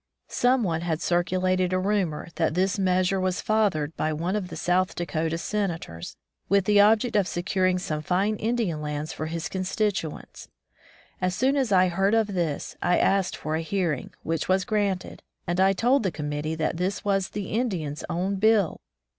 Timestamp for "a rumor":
1.73-2.29